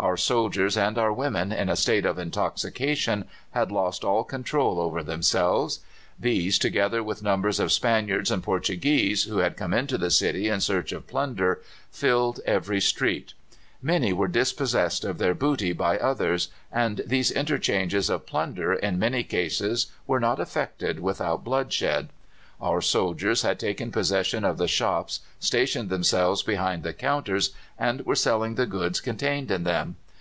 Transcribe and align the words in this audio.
Our 0.00 0.16
soldiers 0.16 0.76
and 0.76 0.96
our 0.96 1.12
women, 1.12 1.50
in 1.50 1.68
a 1.68 1.74
state 1.74 2.06
of 2.06 2.20
intoxication, 2.20 3.24
had 3.50 3.72
lost 3.72 4.04
all 4.04 4.22
control 4.22 4.78
over 4.80 5.02
themselves. 5.02 5.80
These, 6.16 6.60
together 6.60 7.02
with 7.02 7.20
numbers 7.24 7.58
of 7.58 7.72
Spaniards 7.72 8.30
and 8.30 8.40
Portuguese, 8.40 9.24
who 9.24 9.38
had 9.38 9.56
come 9.56 9.74
into 9.74 9.98
the 9.98 10.12
city 10.12 10.46
in 10.46 10.60
search 10.60 10.92
of 10.92 11.08
plunder, 11.08 11.62
filled 11.90 12.38
every 12.46 12.80
street. 12.80 13.34
Many 13.82 14.12
were 14.12 14.28
dispossessed 14.28 15.02
of 15.04 15.18
their 15.18 15.34
booty 15.34 15.72
by 15.72 15.98
others, 15.98 16.46
and 16.70 17.00
these 17.04 17.32
interchanges 17.32 18.08
of 18.08 18.24
plunder 18.24 18.72
in 18.74 19.00
many 19.00 19.24
cases 19.24 19.88
were 20.06 20.20
not 20.20 20.38
effected 20.38 21.00
without 21.00 21.42
bloodshed. 21.42 22.10
Our 22.60 22.80
soldiers 22.80 23.42
had 23.42 23.60
taken 23.60 23.92
possession 23.92 24.44
of 24.44 24.58
the 24.58 24.66
shops, 24.66 25.20
stationed 25.38 25.90
themselves 25.90 26.42
behind 26.42 26.82
the 26.82 26.92
counters, 26.92 27.50
and 27.78 28.04
were 28.04 28.16
selling 28.16 28.56
the 28.56 28.66
goods 28.66 29.00
contained 29.00 29.52
in 29.52 29.62
them. 29.62 29.94